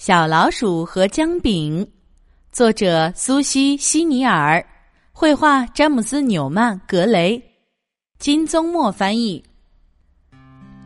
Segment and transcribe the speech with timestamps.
[0.00, 1.86] 小老鼠和姜饼。
[2.50, 4.64] 作者：苏西·希尼尔。
[5.12, 7.38] 绘画：詹姆斯·纽曼·格雷，
[8.18, 9.44] 金宗墨翻译。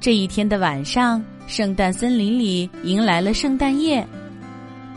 [0.00, 4.04] 这一天的晚上，圣诞森林里迎来了圣诞夜。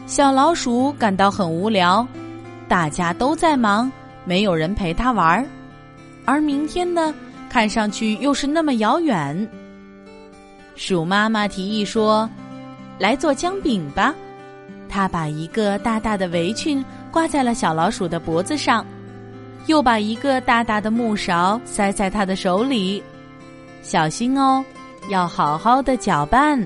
[0.08, 2.06] 小老鼠感到很无聊，
[2.68, 3.92] 大家都在忙，
[4.26, 5.46] 没有人陪它玩儿。
[6.26, 7.14] 而明天呢，
[7.48, 9.48] 看上去又是那么遥远。
[10.76, 12.28] 鼠妈妈提议说
[12.98, 14.14] ：“来做姜饼吧。”
[14.90, 18.86] 他把一个大大的围裙挂在了小老鼠的脖子上。
[19.66, 23.04] 又把一个大大的木勺塞在他的手里，
[23.82, 24.64] 小心哦，
[25.10, 26.66] 要好好的搅拌。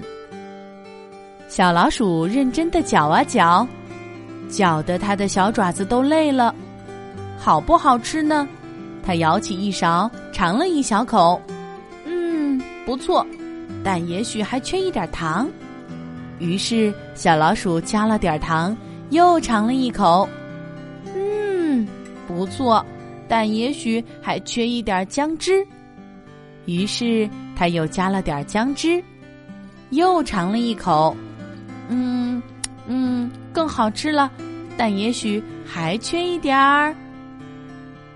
[1.48, 3.68] 小老鼠认真的搅啊搅，
[4.50, 6.54] 搅得它的小爪子都累了。
[7.40, 8.48] 好不好吃呢？
[9.04, 11.42] 它舀起一勺，尝了一小口，
[12.06, 13.26] 嗯，不错，
[13.84, 15.50] 但也许还缺一点糖。
[16.42, 18.75] 于是小老鼠加了点糖，
[19.11, 20.28] 又尝了一口。
[21.16, 21.88] 嗯
[22.28, 22.84] 不错，
[23.28, 25.66] 但也许还缺一点姜汁。
[26.66, 29.03] 于是他又加了点姜汁，
[29.92, 31.16] 又尝了一口，
[31.89, 32.42] 嗯
[32.88, 34.31] 嗯，更好吃了，
[34.75, 36.95] 但也许还缺一点儿。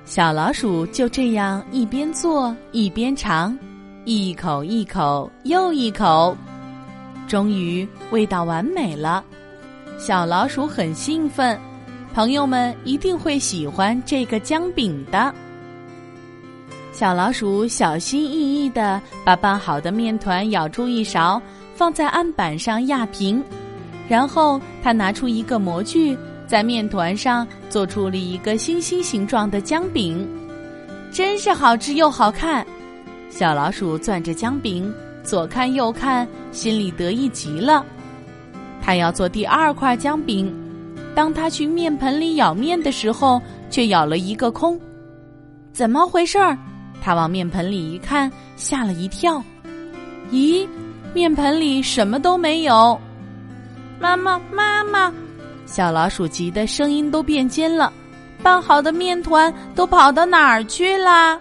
[0.04, 3.58] 小老鼠就这样一边做一边尝，
[4.06, 6.36] 一口一口又一口，
[7.28, 9.24] 终于味道完美了。
[9.98, 11.60] 小老鼠很兴奋。
[12.14, 15.36] 朋友们一定会喜欢这个姜饼的。
[16.94, 21.42] 小老鼠小心翼翼的把拌好的面团舀出一勺，
[21.76, 23.44] 放在案板上压平，
[24.08, 30.26] 然后他拿出一个模具，在面团上做出了一个星星形状的姜饼，
[31.12, 32.66] 真是好吃又好看。
[33.30, 34.90] 小老鼠攥着姜饼，
[35.26, 37.84] 左看右看，心里得意极了。
[38.82, 40.54] 他要做第二块姜饼。
[41.16, 44.80] 当他去面盆里舀面的时候，却舀了一个空，
[45.74, 46.58] 怎么回事儿？
[47.02, 49.42] 他往面盆里一看，吓了一跳。
[50.32, 50.68] 咦，
[51.14, 53.00] 面盆里什么都没有！
[54.00, 55.14] 妈妈，妈妈！
[55.66, 57.92] 小老鼠急得声音都变尖了。
[58.44, 61.40] 拌好的面团都跑到哪儿去啦？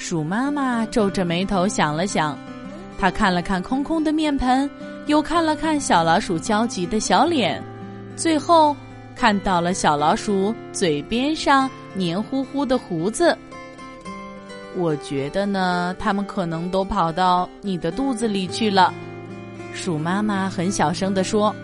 [0.00, 2.36] 鼠妈妈皱着眉头想了想，
[2.98, 4.68] 她看了看空空的面盆，
[5.06, 7.62] 又看了看小老鼠焦急的小脸。
[8.16, 8.74] 最后，
[9.14, 13.36] 看到了小老鼠嘴边上黏糊糊的胡子。
[14.74, 18.94] 我觉得呢，它们可能都跑到你的肚子里去了。
[19.74, 21.54] 鼠妈妈很小声地说：“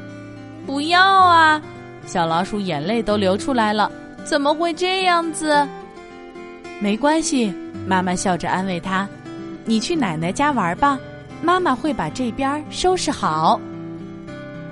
[0.67, 1.61] 不要啊！”
[2.05, 3.91] 小老鼠眼泪都流出来了。
[4.25, 5.67] 怎么会这样子？
[6.79, 7.53] 没关系，
[7.87, 9.09] 妈妈笑着安慰他
[9.65, 10.99] ：“你去奶奶家玩吧，
[11.41, 13.61] 妈妈会把这边收拾好。”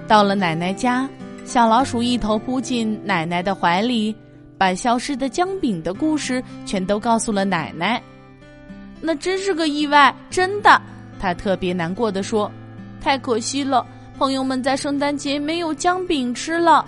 [0.07, 1.09] 到了奶奶家。
[1.47, 4.17] 小老鼠一头扑进奶奶的怀里，
[4.57, 8.03] 把消失的姜饼的故事全都告诉了奶奶。
[8.99, 10.81] 那真是个意外，真的。
[11.21, 12.51] 他特别难过的说
[12.99, 13.87] ：“太可惜了，
[14.17, 16.83] 朋友们在圣诞节没有姜饼吃了。”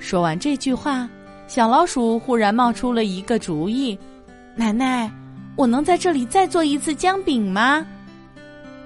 [0.00, 1.06] 说完这句话，
[1.46, 3.98] 小老鼠忽然冒出了一个主意
[4.54, 5.10] ：“奶奶，
[5.56, 7.86] 我能在这里再做一次姜饼吗？”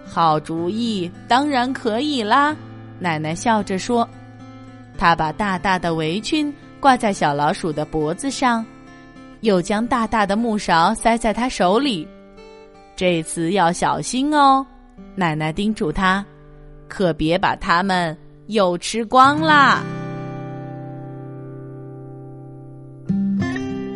[0.06, 2.56] 好主意，当然可以啦。
[3.00, 4.08] 奶奶笑着说
[4.96, 8.64] ：“她把大大的围裙挂在小老鼠的脖子上，
[9.40, 12.06] 又将大大的木勺塞在他手里。
[12.94, 14.64] 这次要小心哦。”
[15.16, 16.24] 奶奶叮嘱他
[16.88, 18.16] ：“可别把它们
[18.46, 19.82] 又吃光啦。”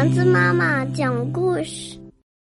[0.00, 1.99] 丸子妈妈讲故事。